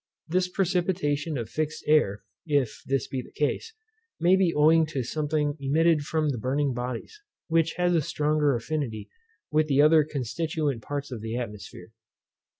[0.27, 3.75] This precipitation of fixed air (if this be the case)
[4.19, 9.11] may be owing to something emitted from the burning bodies, which has a stronger affinity
[9.51, 11.91] with the other constituent parts of the atmosphere.